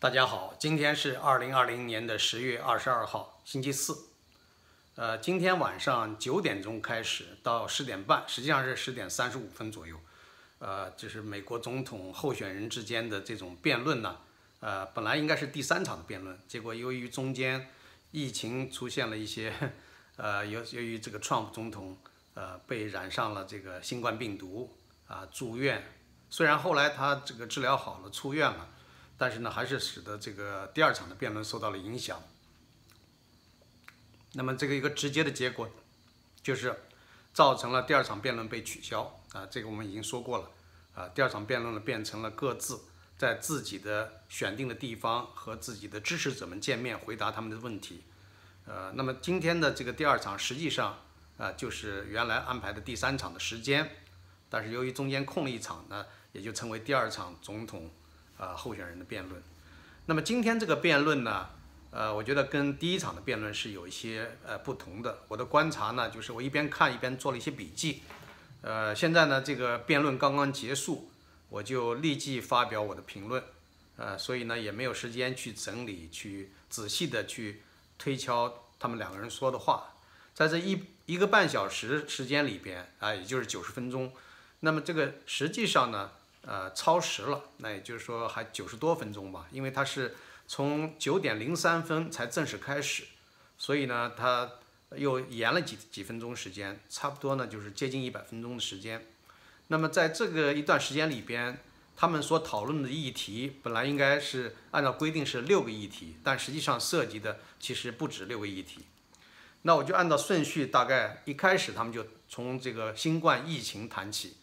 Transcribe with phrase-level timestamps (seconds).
[0.00, 4.06] 大家好，今天是二零二零年的十月二十二号，星期四。
[4.94, 10.00] 呃，今天晚上九点钟开始到十点半，实际上是十点三十五分左右。
[10.58, 14.16] 呃，就是美国总统候选人之间的这种辩论呢，
[14.60, 17.68] 呃，本来应该是第三场的辩论，结果由于中间
[18.10, 19.52] 疫情出现了一些，
[20.16, 21.98] 呃，由由于这个 Trump 总统
[22.32, 24.74] 呃被染上了这个新冠病毒
[25.06, 25.84] 啊住院，
[26.30, 28.66] 虽然后来他这个治疗好了出院了，
[29.20, 32.22] 但是呢还是使得这个第二场的辩论受到了影响。
[34.32, 35.68] 那么这个一个直接的结果
[36.42, 36.74] 就是
[37.34, 39.20] 造成了第二场辩论被取消。
[39.34, 40.50] 啊，这个我们已经说过了。
[40.94, 42.80] 啊，第二场辩论呢变成了各自
[43.18, 48.02] 在自己的选定的地方和自己的支持者们见面回答他们的问题，
[48.64, 50.98] 呃，那么今天的这个第二场实际上
[51.36, 53.98] 啊就是原来安排的第三场的时间，
[54.48, 57.90] 但是由于中间空了一场呢，也就成为第二场总统
[58.40, 59.40] 呃候选人的辩论。
[60.06, 61.50] 那么今天这个辩论呢？
[61.92, 65.22] 呃，我觉得跟第一场的辩论是有一些呃不同的。
[65.26, 68.02] 我的观察呢，就是我一边看一边做了一些笔记。
[68.62, 71.10] 呃，现在呢，这个辩论刚刚结束，
[71.48, 73.42] 我就立即发表我的评论。
[73.96, 77.62] 呃，所以呢，也没有时间去整理、去仔细的去
[77.98, 79.94] 推敲他们两个人说的话。
[80.32, 84.12] 在这一一个半小时时间里边啊，也就是九十分钟，
[84.60, 86.12] 那么这个实际上呢，
[86.46, 87.44] 呃，超时了。
[87.58, 90.16] 那也就是说还九十多分钟吧，因为它是。
[90.52, 93.04] 从九点零三分才正式开始，
[93.56, 94.50] 所以呢，他
[94.96, 99.06] 又延了几几分钟时间，差不多呢就是接近一百分钟的时间。
[99.68, 101.56] 那么在这个一段时间里边，
[101.94, 108.86] 他们所讨论的议题本来应该是按照规定是六个议题，但实际上涉及的其实不止六个议题。
[109.62, 114.38] 那我就按照顺序，大概一开始他们就从这个新冠疫情谈起。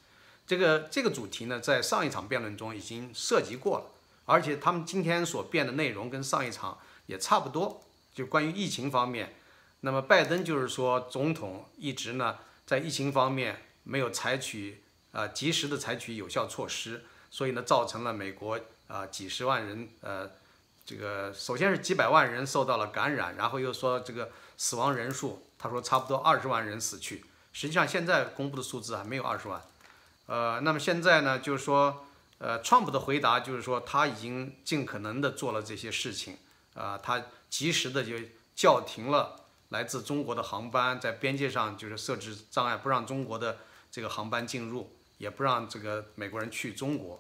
[0.48, 3.86] 这个这个主题呢，在上一场辩论中已经涉及过了。
[4.26, 7.82] 而且他们今天所辩的内容跟上一场也差不多，
[8.14, 9.36] 就关于疫情方面。
[9.82, 20.30] 那么拜登就是说，总统一直呢在疫情方面没有采取啊及时的采取有效措施，所以呢造成了美国啊几十万人呃
[20.86, 27.24] 这个首先是几百万人受到了感染，然后又说这个死亡人数，他说差不多二十万人死去。
[27.54, 29.62] 实际上现在公布的数字还没有二十万。
[30.28, 32.04] 呃，那么现在呢就是说。
[32.40, 36.38] 呃，川普的回答就是说，他已经尽可能的做了这些事情，
[36.76, 38.14] 啊，他及时的就
[38.54, 43.58] 叫停了来自中国的航班，在边界上就是设置障碍，不让中国的
[43.90, 47.20] 这个航班进入，也不让这个美国人去中国，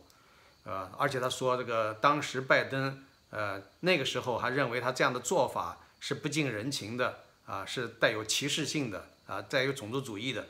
[0.65, 10.45] 呃，而且他说这个当时拜登，呃，那个时候还认为他这样的做法是不近人情的，啊，是带有歧视性的，啊，带有种族主义的，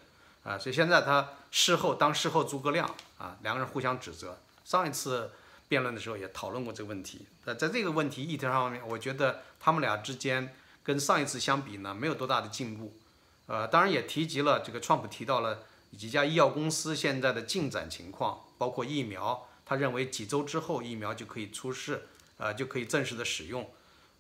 [0.48, 4.40] 啊，所以现在他事后当事后诸葛亮，啊，两个人互相指责。
[4.64, 5.30] 上一次
[5.68, 7.26] 辩论的时候也讨论过这个问题。
[7.44, 12.96] 呃，在这个问题议题上面，我觉得他们俩之间跟上一次相比呢，没有多大的进步。
[13.48, 15.64] 呃，当然也提及了这个川普提到了
[15.98, 23.70] 几家医药公司现在的进展情况，包括疫苗，他认为几周之后疫苗就可以出世，呃，就可以正式的使用。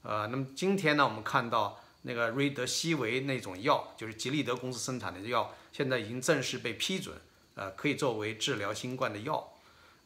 [0.03, 7.15] 呃，那么今天呢，我们看到那个瑞德西韦那种药，就是吉利德公司生产的药，现在已经正式被批准，
[7.53, 9.53] 呃，可以作为治疗新冠的药。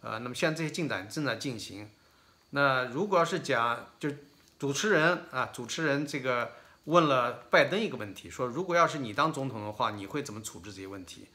[0.02, 1.90] 呃，那么现在这些进展正在进行。
[2.50, 4.10] 那如果要是讲，就
[4.60, 6.52] 主持人啊，主持人这个
[6.84, 11.28] 问了拜登一个问题，说如果要是你当总统的话，你会怎么处置这些问题？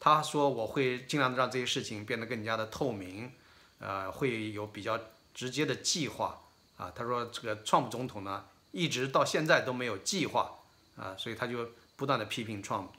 [0.00, 3.30] 他说我会尽量让这些事情变得更加的透明，
[3.78, 4.98] 呃，会有比较
[5.32, 6.40] 直接的计划
[6.76, 6.92] 啊。
[6.92, 10.58] 他说这个川普总统呢，一直到现在都没有计划
[10.96, 12.90] 啊，所以他就不断的批评川普。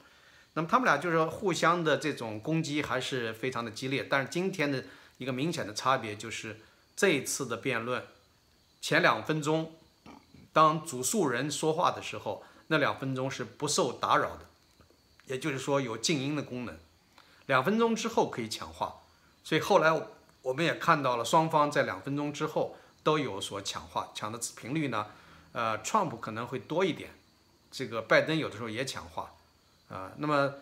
[0.56, 4.82] 那么他们俩就是互相的这种攻击还是非常的激烈，但是今天的。
[5.18, 6.60] 一个明显的差别就是，
[6.94, 8.04] 这一次的辩论
[8.82, 9.72] 前两分钟，
[10.52, 14.40] 当主诉人说话的时候，那两分钟是不受打扰的，
[15.24, 16.76] 也就是说有静音的功能。
[17.46, 18.96] 两分钟之后可以抢话，
[19.42, 19.90] 所以后来
[20.42, 25.06] 我们也看到了双方在两分钟之后都有所抢话，抢的频率呢，
[25.52, 27.14] 呃，Trump 可能会多一点，
[27.70, 29.32] 这个拜登有的时候也抢话，
[29.88, 30.54] 啊，那么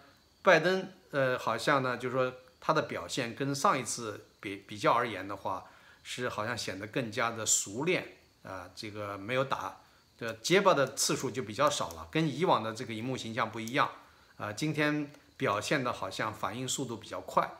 [0.42, 4.26] 拜登呃好像呢就是说他的表现跟上一次。
[4.44, 5.64] 比比较而言的话，
[6.02, 9.78] 是好像显得更加的熟练啊，这个没有打
[10.18, 13.90] 的结巴的次数就比较少了，跟以往的这个荧幕形象不一样
[14.36, 14.52] 啊。
[14.52, 17.50] 今天表现的好像反应速度比较快，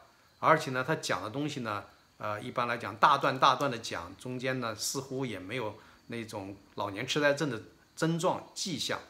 [0.41, 1.85] 而且呢，他讲的东西呢，
[2.19, 5.79] 呃，一般来讲大段大段的讲，中间呢似乎也没有
[6.09, 7.63] 那种老年痴呆症的
[7.97, 9.01] 症状迹象，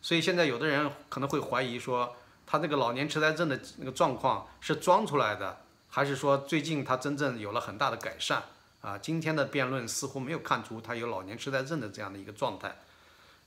[0.00, 2.16] 所以现在有的人可能会怀疑说，
[2.46, 5.60] 他这个老年痴呆症的那个状况是装出来的。
[5.90, 8.42] 还是说最近他真正有了很大的改善
[8.82, 12.76] 啊，今天的辩论似乎没有看出他有老年痴呆症的这样的一个状态，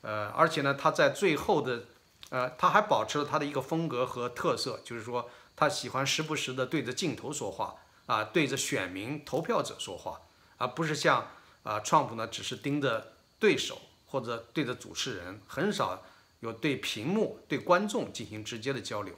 [0.02, 1.84] 呃，而且呢，他在最后的，
[2.32, 7.76] 呃，他还保持了他的一个风格和特色，就是说他喜欢时不时的对着镜头说话，
[8.08, 10.20] 啊，对着选民投票者说话，
[10.58, 11.28] 而不是像
[11.62, 16.02] 啊川普呢，只是盯着对手或者对着主持人，很少
[16.42, 19.16] 有对屏幕、对观众进行直接的交流，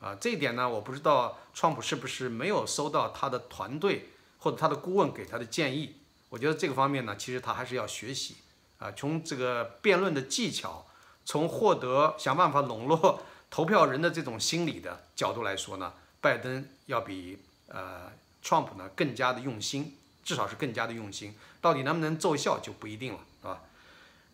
[0.00, 4.10] 啊，这一点呢，我不知道 Trump 是不是没有收到他的团队。
[4.40, 5.94] 或者他的顾问给他的建议，
[6.28, 8.36] 我觉得这个方面呢，其实他还是要学习
[8.78, 8.92] 啊。
[8.92, 10.84] 从这个辩论的技巧，
[11.24, 17.38] 从获得想办法笼络 投票人的这种心理的角度来说呢，拜登要比
[17.68, 18.12] 呃
[18.44, 21.34] Trump 呢更加的用心，至少是更加的用心。
[21.62, 23.62] 到底能不能奏效就不一定了，是吧？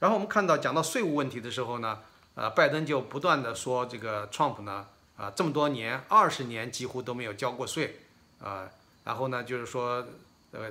[0.01, 2.01] 然后我们看到讲到税务问题的时候呢，
[2.35, 4.87] 呃，拜登就不断的说这个 Trump 呢，
[5.17, 8.01] 啊，这么多年二十年几乎都没有交过税，
[8.41, 8.71] 啊。
[9.03, 10.07] 然后呢，就是说，
[10.53, 10.71] 呃，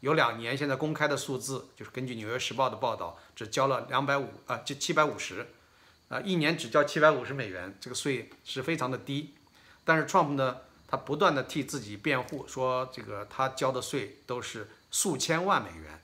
[0.00, 5.46] 有两年现在公开的数字，就是根据《纽约时报》的报道，只交了两百五啊，就七百五十，
[6.10, 9.34] 啊，一年只交七百五十美元，这个税是非常的低。
[9.82, 16.02] 但是 Trump 呢，他不断的替自己辩护，说这个他交的税都是数千万美元，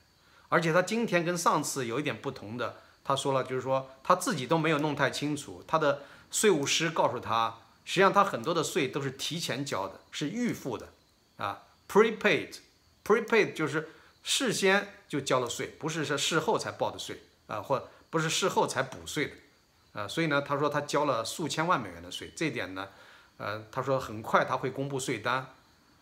[0.49, 2.77] 而且他今天跟上次有一点不同的，
[3.07, 10.89] 他说了，就是说他自己都没有弄太清楚，他的税务师告诉他，实际上他很多的税都是提前交的，是预付的，
[11.37, 11.63] 啊。
[11.89, 13.87] Prepaid，prepaid 就是
[14.21, 22.89] 事先就交了税，不是说事后才报的税啊，或不是事后才补税的，啊，所以呢，他说他交了数千万美元的税，这点呢，
[23.37, 25.47] 呃，他说很快他会公布税单，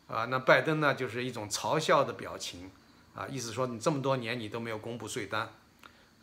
[0.08, 2.72] 啊，那拜登呢就是一种嘲笑的表情，
[3.14, 5.42] 啊，意思说你这么多年你都没有公布税单，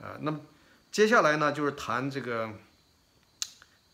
[0.01, 0.41] 啊，那么
[0.93, 2.51] 接下来呢就是谈这个，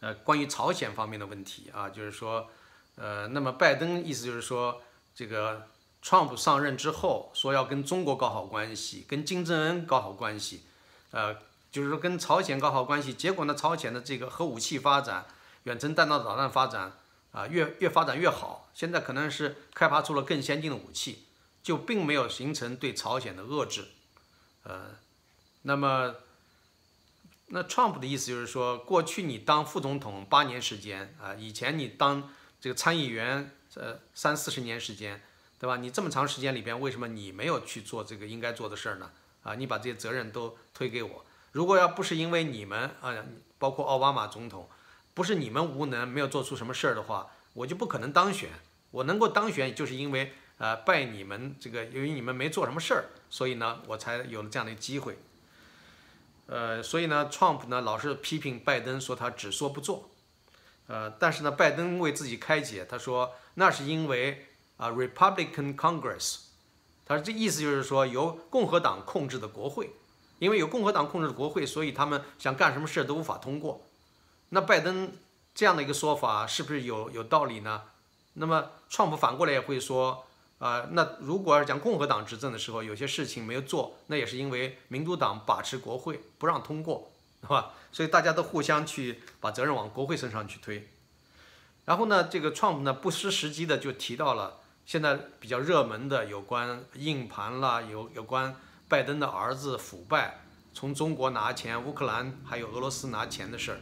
[0.01, 2.51] 呃，关于朝鲜方面的问题啊，就是说，
[2.97, 4.83] 呃，那么拜登意思就是说。
[5.15, 5.67] 这个
[6.01, 10.63] 川普上任之后说要跟中国搞好关系，跟金正恩搞好关系，
[11.11, 11.35] 呃，
[11.73, 13.13] 就是说跟朝鲜搞好关系。
[13.13, 15.27] 结果呢，朝鲜的这个核武器发展、
[15.65, 16.93] 远程弹道导弹发展
[17.33, 18.71] 啊，越越发展越好。
[18.73, 21.25] 现在可能是开发出了更先进的武器，
[21.65, 23.89] 就并没有形成对朝鲜的遏制。
[24.63, 24.99] 呃，
[25.63, 26.15] 那么，
[27.49, 32.31] 那 Trump 的意思就是说，过去你当副总统八年时间啊，以前你当
[32.61, 33.53] 这个参议员。
[33.75, 35.23] 呃，三四十年时间，
[35.61, 35.77] 对吧？
[35.77, 39.09] 你这么长时间里边，为什么你没有去做这个应该做的事儿呢？
[39.45, 41.25] 啊，你把这些责任都推给我。
[41.53, 43.15] 如果要不是因为你们啊，
[43.57, 44.69] 包括奥巴马总统，
[45.15, 48.51] 不是你们无能，没有做出什么事儿的话，我就不可能当选。
[48.91, 55.17] 我能够当选，就是因为呃拜你们这个，由于你们没做什么事儿，所以呢，我才有了这样的机会。
[56.51, 60.11] 呃，所以呢，Trump 呢老是批评拜登，说他只说不做。
[60.87, 64.47] 呃，但是呢，拜登为自己开解，他说那是因为
[64.79, 66.39] 啊，Republican Congress，
[67.05, 69.91] 他说这意思就是说由共和党控制的国会，
[70.39, 73.83] 因为有共和党控制的国会，所以他们想干什么事都无法通过。
[74.49, 75.13] 那拜登
[75.55, 77.83] 这样的一个说法是不是有有道理呢？
[78.35, 80.25] 那么川普反过来也会说
[80.59, 87.11] 啊，那如果要讲共和党执政的时候，有些事情没有做，那也是因为民主党把持国会不让通过。
[87.41, 87.71] 是吧？
[87.93, 90.89] 所以大家都互相去把责任往国会身上去推。
[91.85, 98.57] 然后呢，这个 Trump 呢不失时机的就提到了现在比较热门的有关硬盘啦，有有关
[98.89, 100.41] 拜登的儿子腐败，
[100.75, 103.79] 从中国拿钱，乌克兰还有俄罗斯拿钱的事儿。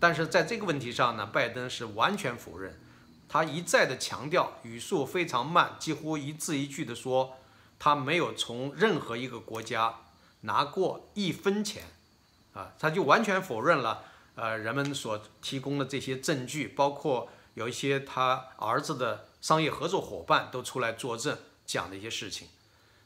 [0.00, 2.80] 但是在这个问题上呢，拜登是完全否认，
[3.28, 7.36] 他一再的强调，语速非常慢，几乎一字一句的说，
[7.78, 9.96] 他没有从任何一个国家
[10.42, 11.84] 拿过一分钱。
[12.54, 14.04] 啊，他就完全否认了，
[14.34, 22.48] 呃，人们所提供的这些证据，包括有一些他儿子的商业合作伙伴都出来作证讲的一些事情。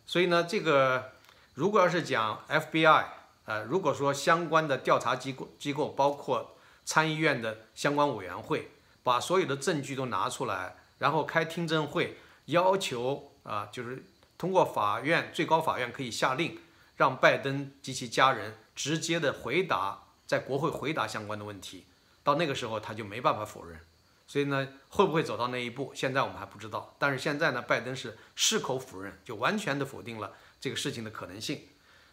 [0.06, 1.12] 所以呢，这个
[1.54, 3.06] 如果要是讲 FBI，
[3.46, 8.70] 呃，如果说相关的调查机构机构，包括参议院的相关委员会，
[9.02, 12.16] 把所有的证据都拿出来，然后开听证会，
[12.46, 14.04] 要求啊，就是
[14.36, 16.58] 通过法院最高法院可以下令，
[16.96, 18.56] 让拜登及其家人。
[18.72, 21.84] 直接的回答，在国会回答相关的问题，
[22.22, 23.78] 到那个时候他就没办法否认，
[24.26, 26.94] 所以呢，会不会走到那一步，现在我们还不知道。
[26.98, 31.60] 但是现在呢，拜登是矢口否认，就完全的否定了这个事情的可能性。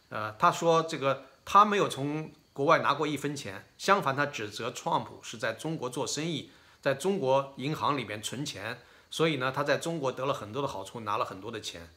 [0.10, 6.52] 呃，他说这个他没有从国外拿过一分钱，相反他指责川普是在中国做生意，
[6.88, 8.80] 在中国银行里面存钱，
[9.12, 11.90] 所以呢，他在中国得了很多的好处，拿了很多的钱。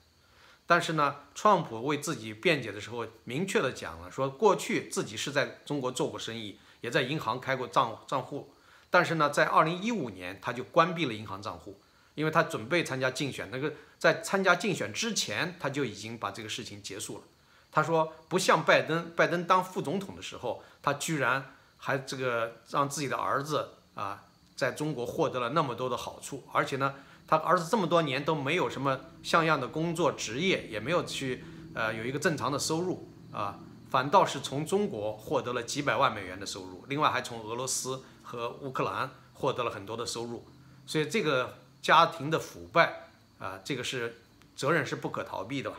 [0.66, 8.52] 但是呢，川普为自己辩解的时候，明确的讲了，说过去自己是在中国做过生意，也在银行开过账账户，
[8.90, 11.80] 但是呢，在二零一五年他就关闭了银行账户，
[12.16, 17.22] 因为他准备参加竞选，那个在参加竞选之前他就已经把这个事情结束了。
[17.70, 24.24] 他说不像拜登，拜登当副总统的时候，他居然还这个让自己的儿子啊
[24.60, 40.44] 在中国获得了那么多的好处，而且呢，他儿子这么多年都没有什么像样的工作职业，也没有去呃有一个正常的收入啊，反倒是从中国获得了几百万美元的收入，另外还从俄罗斯和乌克兰获得了很多的收入，
[40.84, 44.20] 所以这个家庭的腐败啊，这个是
[44.54, 45.78] 责任是不可逃避的吧。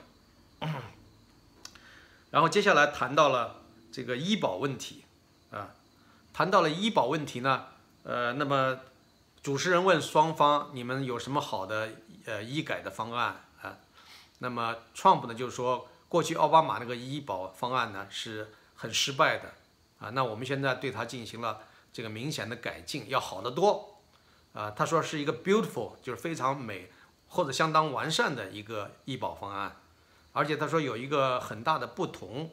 [2.31, 3.61] 然后接下来谈到了
[3.91, 5.03] 这个医保问题，
[5.51, 5.69] 啊，
[6.33, 7.67] 谈到了医保问题呢，
[8.03, 8.79] 呃，那么
[9.43, 11.89] 主持人问双方你们有什么好的
[12.25, 13.77] 呃医改的方案啊？
[14.39, 19.53] 那么 Trump 呢就是说过去奥巴马那个医保方案呢是很失败的，
[20.00, 21.60] 啊，那我们现在对它进行了
[21.93, 24.00] 这个明显的改进，要好得多，
[24.53, 26.91] 啊，他说是一个 beautiful 就是非常美
[27.27, 29.75] 或者相当完善的一个医保方案。
[30.34, 32.50] 而且他说有一个很大的不同，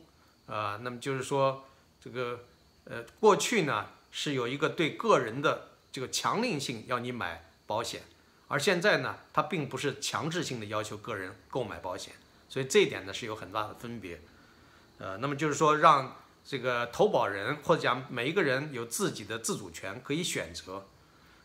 [0.47, 1.65] 啊，那么就是说
[2.01, 2.41] 这个
[2.85, 8.03] 呃过去呢是有一个对个人的这个强令性要你买保险，
[8.49, 12.15] 而现在呢它并不是强制性的要求个人购买保险，
[12.49, 14.21] 所以这一点呢是有很大的分别，
[14.99, 20.87] 呃，那么就是说让这个投保人或者讲每一个人有自己的自主权可以选择，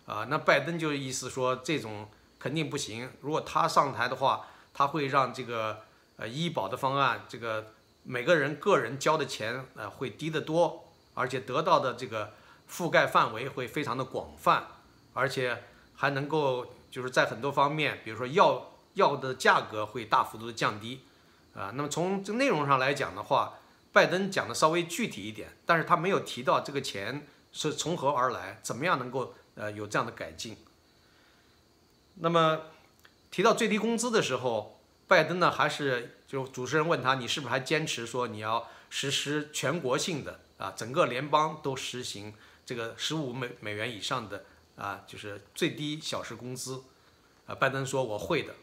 [0.06, 5.84] 啊，那拜登就意思说这种肯定不行，如果他上台的话，他会让这个。
[6.16, 12.34] 呃，医保的方案，这个每个人个人交的钱呃会低得多，而且得到的这个
[12.74, 14.66] 覆盖范围会非常的广泛，
[15.14, 15.64] 而且
[15.96, 21.02] 还能够就是在很多方面，比如说药药的价格会大幅度的降低，
[21.54, 23.60] 啊，那么从这内容上来讲的话，
[23.92, 30.58] 拜登讲的稍微具体一点，但是他没有提到这个钱是从何而来，怎么样能够呃有这样的改进。
[32.16, 32.62] 那么
[33.30, 34.72] 提到最低工资的时候。
[35.06, 42.34] 拜登呢，还是就主持人问他，你是不是还坚持说你要实施全国性的啊，整个联邦都实行
[42.66, 46.84] 这个十五美美元以上的啊，就是最低小时工资？
[47.46, 48.54] 啊，拜登说我会的，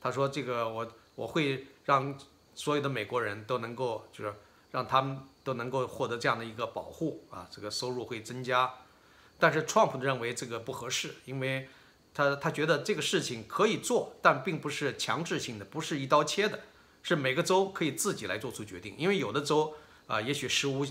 [0.00, 2.18] 他说这个我我会让
[2.54, 4.34] 所有的美国人都能够，就是
[4.70, 8.74] 让他们都能够获得这样的一个保护啊，这个收入会增加。
[9.38, 11.68] 但是 Trump 认为这个不合适，因为。
[12.14, 16.58] 他他觉得这个事情可以做，但并不是强制性的，不是一刀切的，
[17.00, 18.96] 是每个州可以自己来做出决定。
[18.98, 19.74] 因为有的州
[20.08, 20.84] 啊，也许十五，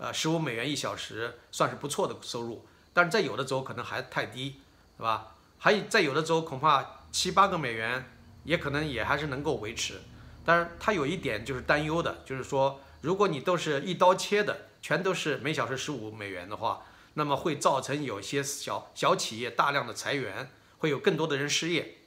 [0.00, 4.60] 呃，十五美元一小时算是不错的收入，但是在有的州可能还太低，
[4.96, 5.36] 是吧？
[5.58, 8.10] 还有在有的州恐怕七八个美元
[8.44, 10.00] 也可能也还是能够维持。
[10.42, 20.50] 但是他有一点就是担忧的，就是说，如果你都是一刀切的，全都是每小时十五美元的话，那么会造成有些小小企业大量的裁员。
[20.78, 21.98] 会有更多的人失业，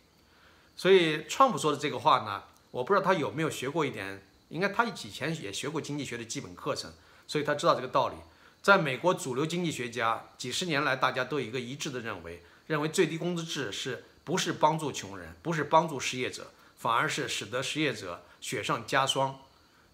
[0.75, 6.91] 所以川普说的这个话呢，我不知道他有没有学过一点，应该他以前也学过经济学的基本课程，
[7.27, 8.15] 所以他知道这个道理。
[8.61, 19.39] 在美国主流经济学家几十年来，大家都有一个一致的认为，认为最低工资制是不是帮助穷人，不是帮助失业者，反而是使得失业者雪上加霜，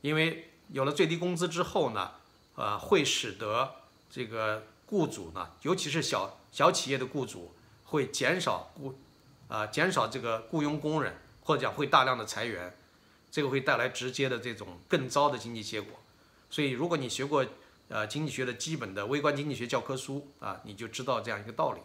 [0.01, 2.11] 因为有了最低工资之后呢，
[2.55, 3.75] 呃，会使得
[4.09, 7.53] 这个雇主呢，尤其是小小企业的雇主。
[7.91, 8.93] 会减少雇，
[9.47, 12.77] 呃，减少这个雇佣工人，或者讲会大量的裁员，
[13.31, 15.98] 这个会带来直接的这种更糟的经济结果。
[16.49, 17.45] 所以，如果你学过
[17.89, 21.81] 呃经济学的基本的微观经济学教科书啊，你就知道这样一个道理。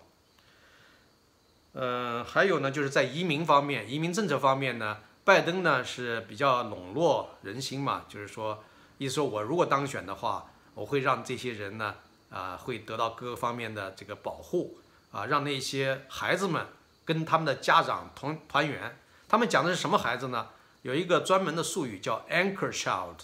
[1.72, 8.64] 呃，还有呢，就是在移民方面，移民政策方面呢，拜登呢是比较笼络人心嘛，就是说，
[8.98, 11.94] 意思说我如果当选的话，我会让这些人呢，
[12.30, 14.78] 啊，会得到各个方面的这个保护。
[15.10, 16.66] 啊，让那些孩子们
[17.04, 18.98] 跟他们的家长同团圆。
[19.28, 20.48] 他们讲的是什么孩子呢？
[20.82, 23.14] 有一个专门的术语叫 anchor child。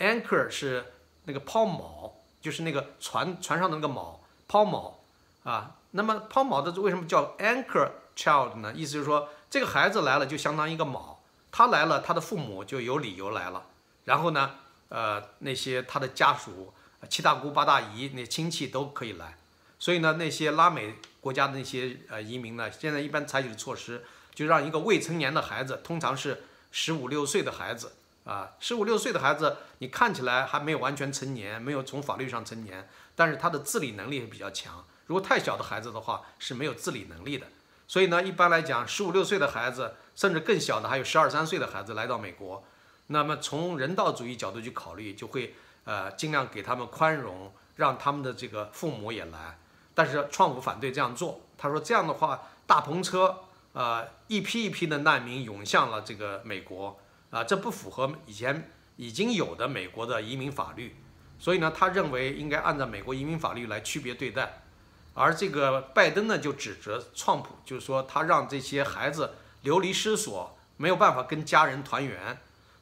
[0.00, 0.84] Anchor 是
[1.26, 4.16] 那个抛锚，就是那个船船上的那个锚，
[4.48, 4.94] 抛锚
[5.48, 5.76] 啊。
[5.92, 8.72] 那么抛锚的为什么叫 anchor child 呢？
[8.74, 11.16] 意思就是说，这个孩子来了就相当于一个锚，
[11.50, 13.66] 他来了，他的父母就有理由来了。
[14.04, 14.52] 然后呢，
[14.88, 16.72] 呃，那些他的家属、
[17.08, 19.36] 七大姑八大姨、那亲戚都可以来。
[19.78, 24.04] 所以呢，那些拉美国家的那些呃移民呢，现在一般采取的措施，
[24.34, 27.92] 就让一个未成年的孩子，通常是十五六岁的孩子
[28.30, 34.84] 啊，十五六岁的孩子，你看起来还没有完全成年，没有从法律上成年，但是他的自理能力比较强。
[35.06, 37.48] 如果太小的孩子的话，是没有自理能力的。
[37.88, 42.62] 所以呢，一般来讲，十五六岁的孩子，甚至更小的，还有十二三岁的孩子来到美国，
[43.08, 49.58] 那么从人道主义角度去考虑，就会呃尽量给他们宽容，让他们的这个父母也来。
[49.92, 53.40] 但是创普反对这样做，他说这样的话，大篷车
[53.72, 56.96] 呃，一批一批的难民涌向了这个美国，
[57.30, 60.96] 啊，这不符合以前已经有的美国的移民法律，
[61.38, 64.62] 所以呢，他认为应该按照美国移民法律来区别对待，
[65.14, 72.38] 而这个拜登呢就指责创普，就是说他让这些孩子流离失所，没有办法跟家人团圆，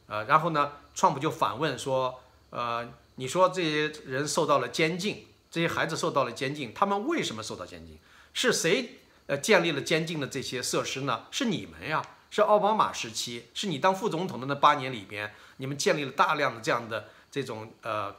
[0.06, 7.98] 呃，然后呢，创普就反问说，呃，你说这些人受到了监禁，这些孩子受到了监禁，他们为什么受到监禁？
[8.32, 9.00] 是谁？
[9.26, 18.14] 呃，建立了监禁的这些设施呢，是你们呀，是奥巴马时期，是你当副总统的那八年里边，你们建立了大量的这样的这种呃，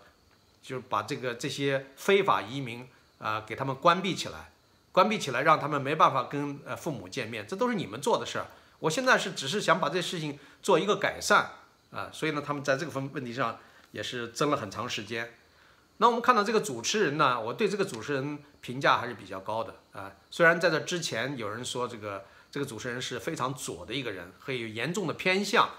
[0.62, 2.88] 就是把这个这些非法移民
[3.20, 4.52] 啊，给他们关闭起来，
[4.92, 8.48] 关闭起来，让他们没办法跟呃父母见面，这都是你们做的事儿。
[8.80, 11.52] 我现在是只是想把这事情做一个改善
[11.92, 13.60] 啊，所以呢，他们在这个分问题上
[13.92, 15.34] 也是争了很长时间。
[15.98, 20.14] 那我们看到这个主持人呢，我对这个主持人评价还是比较高的啊。
[20.32, 25.70] 虽然在这之前有人说这个这个主持人是非常左的一个人，会有严重的偏向，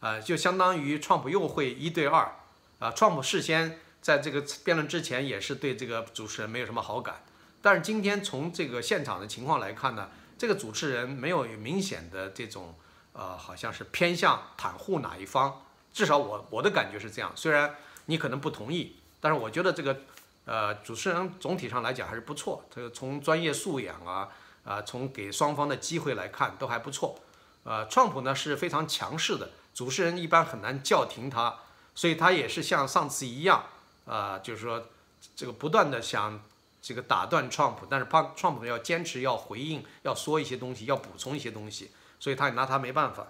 [0.00, 2.36] 啊，就相当于川普又会一对二
[2.78, 2.90] 啊。
[2.92, 7.24] 川普事先在这个辩论之前也是对这个主持人没有什么好感，
[7.60, 10.08] 但是今天从这个现场的情况来看呢，
[10.38, 12.74] 这个主持人没有明显的这种
[13.12, 17.32] 呃，好像是偏向袒护哪一方，至少我我的感觉是这样。
[17.34, 17.74] 虽然
[18.06, 18.96] 你可能不同意。
[19.22, 20.00] 但是我觉得这个，
[20.46, 22.64] 呃，主持人总体上来讲还是不错。
[22.74, 24.30] 这个从专业素养啊，
[24.70, 27.18] 啊，从给双方的机会来看都还不错。
[27.64, 31.58] 呃，川普呢是非常强势的，主持人一般很难叫停他，
[31.92, 33.64] 所以他也是像上次一样，
[34.06, 34.86] 啊，就是说
[35.34, 36.40] 这个不断的想
[36.80, 43.26] 这个打断川普，但是怕川普要坚持要回应，要说一些东西，要补充一些东西，所以他也拿他没办法。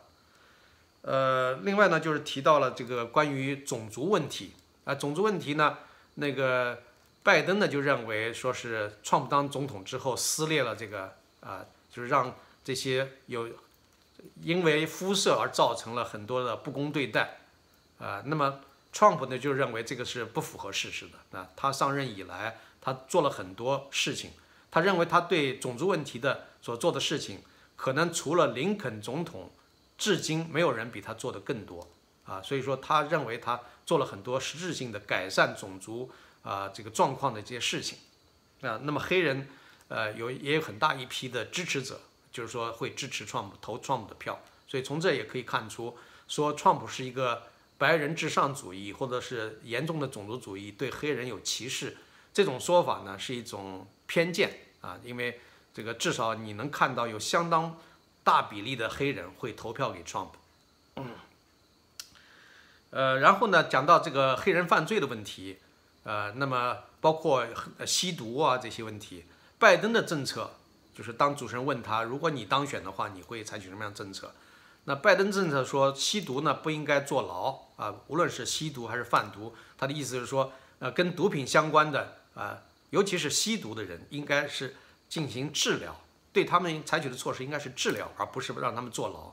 [1.00, 4.52] 呃，另外呢就是提到了这个关于种族问题。
[4.84, 5.78] 啊，种族问题呢？
[6.14, 6.82] 那个
[7.22, 13.48] 拜登呢就认为说是川普当总统之后撕裂了这个啊，就是让这些有
[14.42, 17.38] 因为肤色而造成了很多的不公对待
[17.98, 18.22] 啊。
[18.26, 18.60] 那么
[18.92, 21.48] Trump 呢就认为这个是不符合事实的啊。
[21.56, 24.30] 他上任以来，他做了很多事情，
[24.70, 27.40] 他认为他对种族问题的所做的事情，
[27.76, 29.50] 可能除了林肯总统，
[29.96, 31.88] 至今没有人比他做的更多
[32.24, 32.42] 啊。
[32.42, 33.60] 所以说，他认为他。
[33.86, 36.08] 做了很多实质性的改善种族
[36.44, 37.98] 啊这个状况的这些事情，
[38.60, 39.48] 啊，那么黑人
[39.90, 42.00] 呃有也有很大一批的支持者，
[42.32, 47.42] 就是说会支持川普投川普的票，所以从这也可以看出，说川普是一个
[47.76, 51.96] 白人至上主义或者是严重的种族主义，对黑人有歧视，
[52.32, 55.40] 这种说法呢是一种偏见啊，因为
[55.74, 57.76] 这个至少你能看到有相当
[58.22, 61.02] 大比例的黑人会投票给川普。
[62.90, 65.58] 呃，然后呢，讲到这个黑人犯罪的问题，
[66.02, 67.46] 呃，那么包括
[67.86, 69.24] 吸毒啊这些问题，
[69.60, 70.54] 拜登的政策
[70.92, 74.32] 就是当主持人问他，如果你当选的话，你会采取什么样的政策？
[74.84, 84.74] 那拜登政策说，吸毒呢不应该坐牢啊，无论是吸毒还是贩毒，他的意思是说，呃，跟毒品相关的啊，尤其是吸毒的人，应该是
[85.08, 86.00] 进行治疗，
[86.32, 89.32] 对他们采取的措施应该是治疗，而不是让他们坐牢。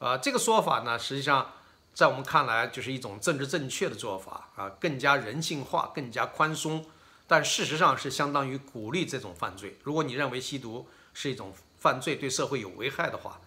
[0.00, 1.52] 呃，这个说法呢，实际上。
[1.94, 6.86] 在我们看来，就是一种政治正确的做法啊，更加人性化，更加宽松。
[7.32, 9.78] 但事实上是相当于鼓励这种犯罪。
[9.84, 13.40] 如果你认为吸毒是一种犯罪，对社会有危害的话，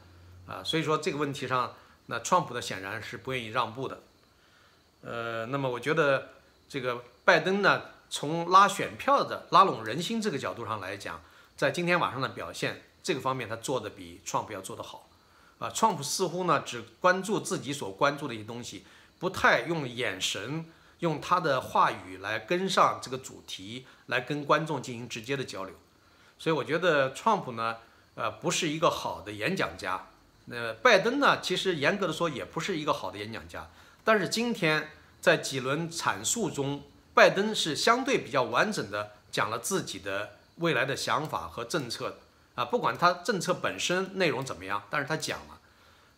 [0.48, 1.76] 啊，所以说这个问题上，
[2.08, 4.02] 那川普的显然是不愿意让步的。
[5.04, 6.30] 呃，那么我觉得
[6.67, 11.21] 这个拜登呢，从拉选票的、拉拢人心这个角度上来讲，
[11.56, 15.08] 在今天晚上的表现这个方面，他做的比川普要做得好。
[15.60, 18.84] 啊，川普似乎呢只关注自己所关注的一些东西，
[19.19, 20.65] 不太用眼神、
[21.06, 25.76] 用他的话语来跟上这个主题，来跟观众进行直接的交流。
[26.39, 27.78] 所以我觉得川普呢，
[28.15, 30.08] 呃，不是一个好的演讲家。
[30.46, 33.70] 那拜登呢，其实严格的说也不是一个好的演讲家。
[34.04, 34.89] 但是今天
[35.22, 42.18] 在几轮阐述中，拜登是相对比较完整的讲了自己的未来的想法和政策。
[42.56, 45.60] 啊，不管他政策本身内容怎么样，但是他讲了，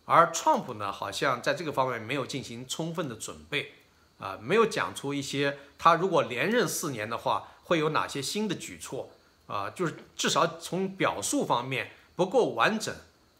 [0.05, 3.73] 而川普呢，好像在这个方面没有进行充分的准备，
[4.19, 9.09] 啊，没有讲出一些他如果连任四年的话会有哪些新的举措，
[9.47, 12.95] 啊，就是至少从表述方面不够完整，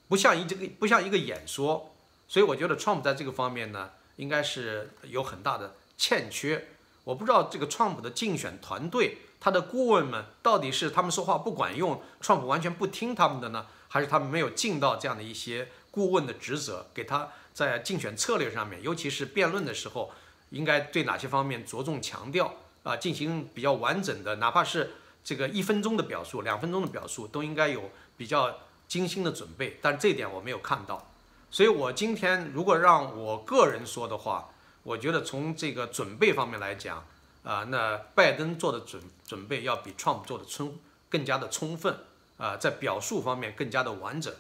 [0.08, 1.94] 不像一这个不像一个演说，
[2.28, 6.68] 所以我觉得川普在这个方面呢，应该是有很大的欠缺。
[7.04, 9.20] 我不知道这个川普的竞选团队。
[9.40, 20.12] 他的顾问们到底是他们说话不管用，川普完全不听他们的呢，还是他们没有尽到这样的一些顾问的职责，给他在竞选策略上面，尤其是辩论的时候，
[20.50, 31.12] 应该对哪些方面着重强调啊，进行比较完整的，哪怕是这个一分钟的表述、两分钟的表述，都应该有比较精心的准备，但这一点我没有看到。
[31.50, 34.50] 所以我今天如果让我个人说的话，
[34.84, 37.06] 我觉得从这个准备方面来讲，
[37.44, 40.78] 啊，那拜登做的准准备要比 Trump 做的充
[41.10, 42.00] 更加的充分，
[42.38, 44.34] 啊，在表述方面更加的完整。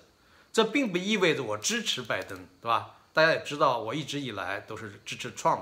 [0.52, 2.96] 这并不意味着我支持拜登，对吧？
[3.14, 5.62] 大家也知道，我一直以来都是支持 Trump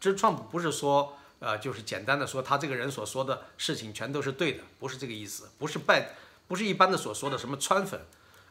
[0.00, 6.14] 啊，支持 Trump 不是说，呃，就是简单的说他这个人所说的事情全都是对的，不是这个意思，不是拜，
[6.48, 8.00] 不是一般的所说的什么川粉，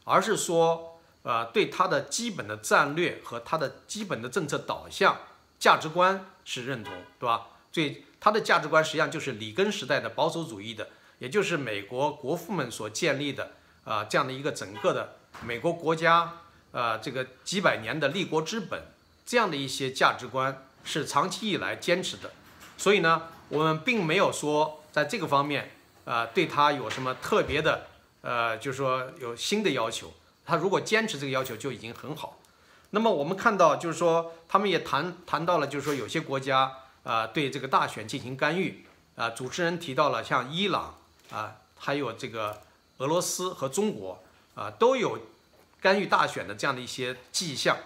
[0.04, 5.18] 而是说，呃，对他的基本的战略和他的基本的政策导向、
[5.58, 7.48] 价值观是认同，对吧？
[7.72, 13.52] 最他的价值观实际上就是里根时代的保守主义的，也就是美国国父们所建立的
[13.84, 15.16] 啊这样的一个整个的。
[15.44, 16.40] 美国国家，
[16.72, 18.82] 呃，这个几百年的立国之本，
[19.24, 22.30] 这样的一些价值观是长期以来坚持的，
[22.76, 25.70] 所以呢，我们并没有说在这个方面，
[26.04, 27.86] 呃，对他有什么特别的，
[28.22, 30.12] 呃，就是说有新的要求。
[30.44, 32.38] 他如果坚持这个要求就已经很好。
[32.90, 36.72] 那么我们看到，就是说他们也谈谈到了，就是说有些国家
[37.04, 38.84] 啊对这个大选进行干预
[39.16, 39.30] 啊。
[39.30, 40.98] 主持人提到了像伊朗
[41.30, 42.62] 啊，还有这个
[42.98, 44.22] 俄罗斯和中国。
[44.56, 45.18] 啊，都有
[45.80, 47.78] 干预大选的这样的一些迹象，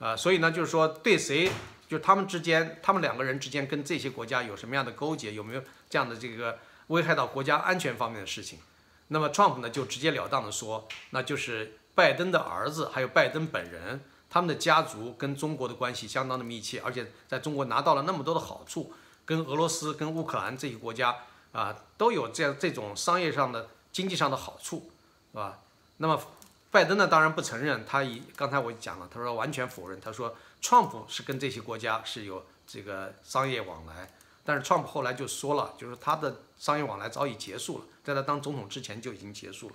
[0.00, 1.52] 啊，所以呢，就是说对谁，
[1.90, 8.60] 就他们之间，他们两个人之间跟这些国家有什么样的勾结，有没有这样的这个危害到国家安全方面的事情？
[9.08, 14.00] 那么 Trump 呢就直截了当的说，那就是拜登的儿子还有拜登本人，
[14.30, 18.92] 他们的家族跟中国的关系相当的密切，而且在中国拿到了那么多的好处，
[19.24, 21.16] 跟俄罗斯、跟乌克兰这些国家
[21.50, 24.92] 啊都有这样这种商业上的、经济上的好处，
[25.32, 25.58] 是吧？
[25.96, 26.22] 那么，
[26.70, 27.08] 拜登呢？
[27.08, 27.84] 当然不承认。
[27.84, 30.00] 他以刚才我讲了，他说完全否认。
[30.00, 34.10] 他说，Trump 是跟这些国家是有这个商业往来。
[34.44, 39.74] 但是 Trump 后来就说了，就是他的商业往来早已结束了，在他当总统之前就已经结束了。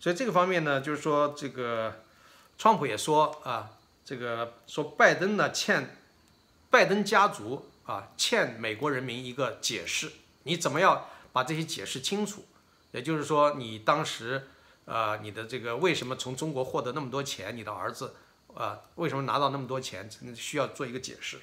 [0.00, 2.02] 所以这个方面呢，就是说这个
[2.58, 3.70] ，Trump 也说啊，
[4.04, 5.96] 这个说拜登呢欠
[6.70, 10.10] 拜登家族啊欠美国人民一个解释。
[10.44, 12.44] 你怎么样把这些解释清楚？
[12.92, 14.48] 也就是说，你当时。
[14.84, 17.56] 呃，你的这个为什么从中国获得那么多钱？
[17.56, 18.16] 你的儿子，
[18.54, 20.08] 呃，为什么拿到那么多钱？
[20.34, 21.40] 需要做一个解释。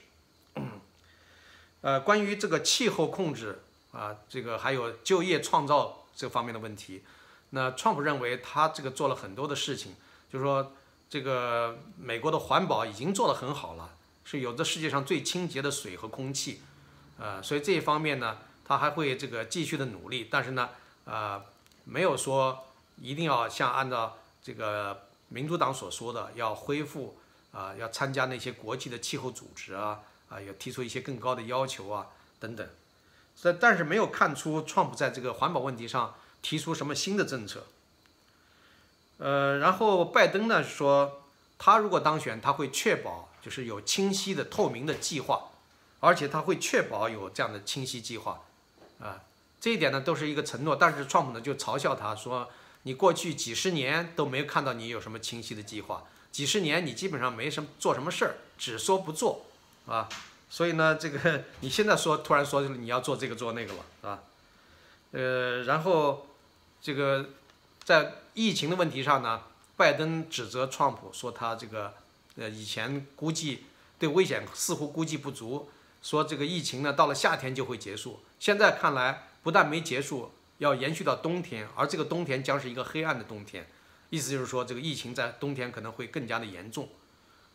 [1.82, 7.04] 呃，关于这个气候控制啊，这个还有就业创造这方面的问题，
[7.52, 9.96] 那川普认为他这个做了很多的事情，
[10.32, 10.74] 就是说
[11.10, 16.62] 这个美国的环保已经做得很好了，是有着世界上最清洁的水和空气，
[17.18, 20.70] 呃，所以这一方面呢，他还会这个继续的努力，但是呢，
[21.06, 21.44] 呃，
[21.84, 22.66] 没有说。
[23.02, 27.18] 一定要像按照这个民主党所说的，要恢复
[27.52, 32.08] 啊，要参加那些国际的气候组织啊，啊，要提出一些更高的要求啊，
[32.40, 32.68] 等等。
[33.42, 37.68] 但但是没有看出川普在这个环保问题上提出什么新的政策。
[39.20, 41.22] 呃，然后拜登呢说，
[41.58, 45.52] 他如果当选，他会确保就是有清晰的、透明的计划，
[46.00, 48.42] 而且他会确保有这样的清晰计划
[49.00, 49.22] 啊。
[49.62, 52.50] 这一点呢都是一个承诺，但是川普呢就嘲笑他说。
[52.84, 59.46] 你过去几十年都没有看到你有什么清晰的计划，几十年你基本上没什么做什么事儿，只说不做，
[59.86, 60.08] 啊，
[60.50, 64.24] 所以呢，这个你现在说突然说你要做这个做那个了，啊，
[65.12, 66.28] 呃，然后
[66.82, 67.32] 这个
[67.84, 69.42] 在疫情的问题上呢，
[69.76, 71.94] 拜登指责川普说他这个
[72.38, 73.66] 呃以前估计
[74.00, 75.70] 对危险似乎估计不足，
[76.02, 80.32] 说这个疫情呢到了夏天就会结束，现在看来不但没结束。
[80.60, 83.68] 要延续到冬天，而这个冬天将是一个黑暗的冬天，
[84.10, 86.88] 意思就是说，这个疫情在冬天可能会更加的严重，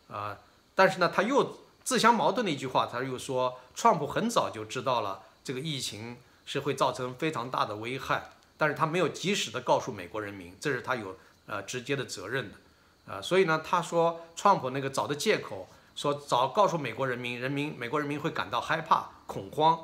[0.09, 0.37] 啊，
[0.75, 11.15] 但是呢，他又自相矛盾的一句话，他又说，川普很早就知道了这个疫情是会造成非常大的危害，但是他没有及时的告诉美国人民，这是他有
[11.45, 19.79] 呃直接的责任的，啊，所以呢，他说，川普那个找的借口，说早告诉美国人民，人民美国人民会感到害怕恐慌。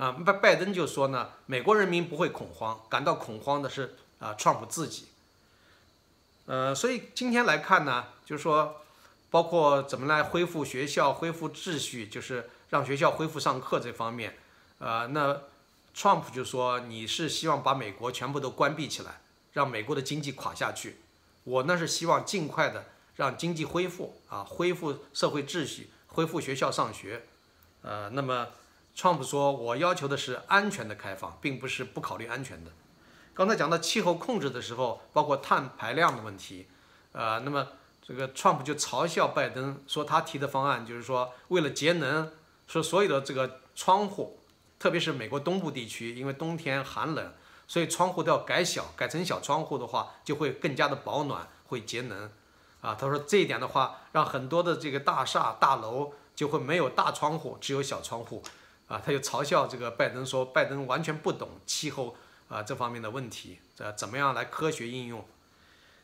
[0.00, 5.08] 啊，拜拜登就说呢，美国人民不会恐慌，感到恐慌的是啊，川普自己。
[6.46, 8.80] 呃，所以今天来看呢，就是说，
[9.30, 14.38] 包括怎么来恢复学校、恢复秩序，就是让学校恢复上课这方面，
[14.78, 15.42] 呃，那
[15.92, 19.20] 川普就说你是希望把美国全部都关闭起来，
[19.52, 20.96] 让美国的经济垮下去。
[21.44, 22.86] 我呢是希望尽快的
[23.16, 27.26] 让经济恢复啊，恢复社会秩序，恢复学校上学。
[27.82, 28.46] 呃，那么。
[28.94, 32.70] 川普说：“我要求的是安全的开放，并不是不考虑安全的。”
[33.32, 36.66] 刚才讲到气候控制的时候，包括碳排量的问题，
[37.12, 37.66] 呃，那么
[38.02, 42.30] 这个川普就嘲笑拜登说，他提的方案就是说，为了节能，
[42.66, 44.40] 说所有的这个窗户，
[44.78, 47.32] 特别是美国东部地区，因为冬天寒冷，
[47.66, 52.30] 所以窗户都要改小，改成小窗户的话，就会更加的保暖，会节能。
[52.82, 58.42] 啊，他说这一点的话，让很多的这个大厦大楼就会没有大窗户，只有小窗户。
[58.90, 62.16] 啊，他就嘲笑这个拜登说，拜登完全不懂气候
[62.48, 65.24] 啊这方面的问题，这怎么样来科学应用？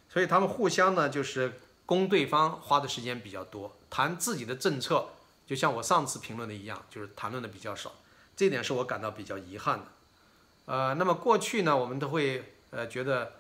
[0.08, 5.08] 所以他们互相呢，就是攻对方花的时间比较多，谈自己的政策，
[5.48, 7.90] 就像我上次评论的一样，就是谈论的比较少。
[8.36, 9.86] 这点是我感到比较遗憾的。
[10.66, 13.32] 呃，那么过去呢，我们都会呃觉得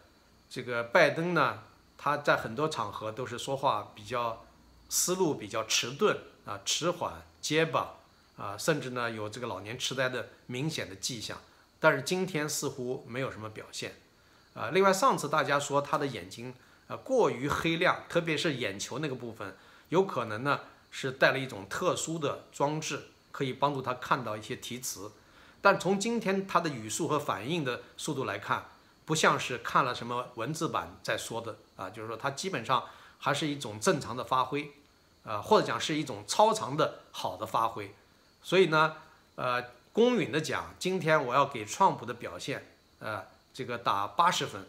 [0.50, 1.62] 这个拜登呢，
[1.96, 4.44] 他在很多场合都是说话比较
[4.88, 7.94] 思路比较迟钝啊，迟缓结巴
[8.36, 11.38] 啊，甚至呢有这个老年痴呆的明显的迹象。
[11.80, 13.96] 但是今天似乎没有什么表现
[14.54, 14.70] 啊。
[14.72, 16.54] 另外上次大家说他的眼睛
[16.88, 19.56] 啊过于黑亮，特别是眼球那个部分，
[19.88, 23.08] 有可能呢是带了一种特殊的装置。
[23.32, 25.12] 可以帮助他看到一些题词，
[25.60, 28.64] 但从今天他的语速和反应的速度来看，
[29.04, 32.84] 不像是看了什么文字版在说的啊，就是说他基本上
[33.18, 34.72] 还是一种正常的发挥，
[35.22, 37.94] 啊，或者讲是一种超常的好的发挥。
[38.46, 38.94] 所以呢，
[39.34, 39.60] 呃，
[39.92, 42.64] 公允的讲，今天我要给川普的表现，
[43.00, 44.64] 呃，这个打八十分，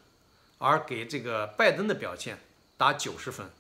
[0.58, 2.40] 而给这个拜登的表现
[2.76, 3.52] 打九十分，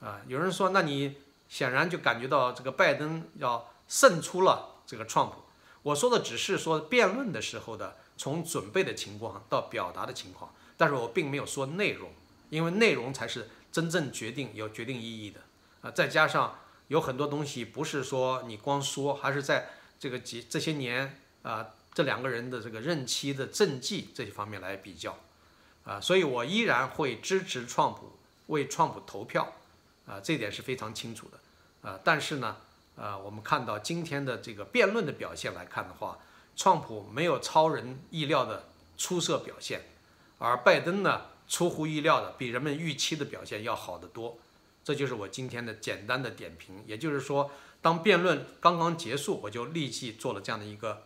[0.00, 1.16] 啊，有人说，那你
[1.48, 3.72] 显然就感觉到这个拜登要。
[3.88, 5.34] 胜出了这个川普，
[5.84, 12.10] 我说的只是说辩论的时候的从准备的情况到表达的情况，但是我并没有说内容，
[12.50, 15.40] 因为内容才是真正决定有决定意义的
[15.82, 15.90] 啊。
[15.92, 25.18] 再加上有很多东西不是说你光说，还是在这个几这些年啊这两个人的这个任期的政绩这些方面来比较
[25.84, 28.12] 啊，所以我依然会支持川普，
[28.46, 29.52] 为川普投票
[30.06, 32.56] 啊，这点是非常清楚的啊，但是呢。
[32.98, 36.18] 呃，我们看到今天的这个辩论的表现来看的话，
[36.56, 38.64] 川普没有超人意料的
[38.96, 39.82] 出色表现，
[40.38, 44.38] 而拜登呢，出乎意料的比人们预期的表现要好得多。
[44.86, 46.80] 这就是我今天的简单的点评。
[46.86, 47.50] 也就是说，
[47.82, 51.02] 当辩论刚刚结束，我就立即做了这样的一个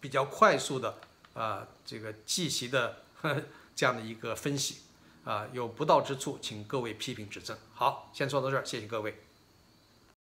[0.00, 0.98] 比较快速的
[1.32, 3.02] 啊这个记习的
[3.76, 4.78] 这样的一个分析。
[5.22, 7.56] 啊，有不到之处，请各位批评指正。
[7.72, 9.22] 好，先说到这儿，谢谢各位。